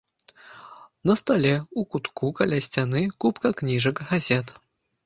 [1.09, 4.61] На стале ў кутку каля сцяны купка кніжак, газет.